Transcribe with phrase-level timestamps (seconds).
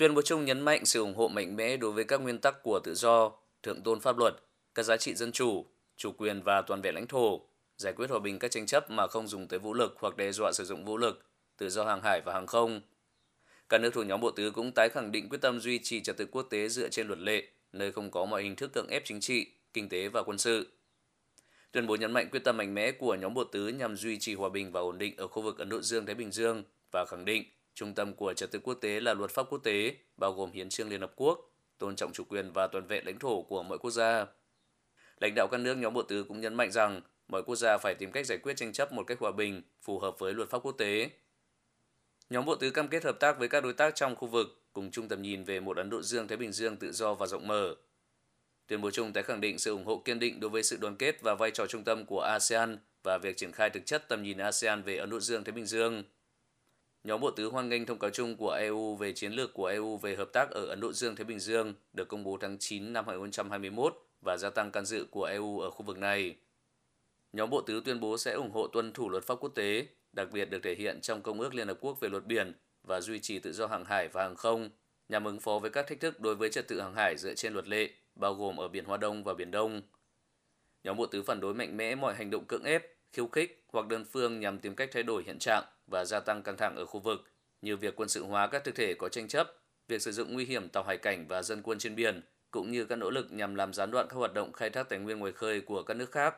[0.00, 2.62] Tuyên bố chung nhấn mạnh sự ủng hộ mạnh mẽ đối với các nguyên tắc
[2.62, 4.34] của tự do, thượng tôn pháp luật,
[4.74, 7.40] các giá trị dân chủ, chủ quyền và toàn vẹn lãnh thổ,
[7.76, 10.32] giải quyết hòa bình các tranh chấp mà không dùng tới vũ lực hoặc đe
[10.32, 11.24] dọa sử dụng vũ lực,
[11.58, 12.80] tự do hàng hải và hàng không.
[13.68, 16.16] Các nước thuộc nhóm bộ tứ cũng tái khẳng định quyết tâm duy trì trật
[16.16, 17.42] tự quốc tế dựa trên luật lệ,
[17.72, 20.66] nơi không có mọi hình thức cưỡng ép chính trị, kinh tế và quân sự.
[21.72, 24.34] Tuyên bố nhấn mạnh quyết tâm mạnh mẽ của nhóm bộ tứ nhằm duy trì
[24.34, 26.62] hòa bình và ổn định ở khu vực Ấn Độ Dương-Thái Bình Dương
[26.92, 27.44] và khẳng định
[27.74, 30.68] trung tâm của trật tự quốc tế là luật pháp quốc tế, bao gồm hiến
[30.68, 33.78] trương Liên Hợp Quốc, tôn trọng chủ quyền và toàn vẹn lãnh thổ của mọi
[33.78, 34.26] quốc gia.
[35.20, 37.94] Lãnh đạo các nước nhóm bộ tứ cũng nhấn mạnh rằng mọi quốc gia phải
[37.94, 40.58] tìm cách giải quyết tranh chấp một cách hòa bình, phù hợp với luật pháp
[40.58, 41.10] quốc tế.
[42.30, 44.90] Nhóm bộ tứ cam kết hợp tác với các đối tác trong khu vực, cùng
[44.90, 47.74] chung tầm nhìn về một Ấn Độ Dương-Thái Bình Dương tự do và rộng mở.
[48.66, 50.96] Tuyên bố chung tái khẳng định sự ủng hộ kiên định đối với sự đoàn
[50.96, 54.22] kết và vai trò trung tâm của ASEAN và việc triển khai thực chất tầm
[54.22, 56.04] nhìn ASEAN về Ấn Độ Dương-Thái Bình Dương.
[57.04, 59.96] Nhóm bộ tứ hoan nghênh thông cáo chung của EU về chiến lược của EU
[59.96, 63.04] về hợp tác ở Ấn Độ Dương-Thái Bình Dương được công bố tháng 9 năm
[63.08, 66.36] 2021 và gia tăng can dự của EU ở khu vực này.
[67.32, 70.28] Nhóm bộ tứ tuyên bố sẽ ủng hộ tuân thủ luật pháp quốc tế, đặc
[70.32, 73.18] biệt được thể hiện trong Công ước Liên Hợp Quốc về luật biển và duy
[73.18, 74.70] trì tự do hàng hải và hàng không,
[75.08, 77.52] nhằm ứng phó với các thách thức đối với trật tự hàng hải dựa trên
[77.52, 79.82] luật lệ, bao gồm ở Biển Hoa Đông và Biển Đông.
[80.84, 83.86] Nhóm bộ tứ phản đối mạnh mẽ mọi hành động cưỡng ép, khiêu khích hoặc
[83.86, 86.86] đơn phương nhằm tìm cách thay đổi hiện trạng và gia tăng căng thẳng ở
[86.86, 87.20] khu vực,
[87.62, 89.52] như việc quân sự hóa các thực thể có tranh chấp,
[89.88, 92.84] việc sử dụng nguy hiểm tàu hải cảnh và dân quân trên biển, cũng như
[92.84, 95.32] các nỗ lực nhằm làm gián đoạn các hoạt động khai thác tài nguyên ngoài
[95.32, 96.34] khơi của các nước khác.